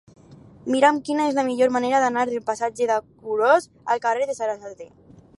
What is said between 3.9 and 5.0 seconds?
al carrer de Sarasate.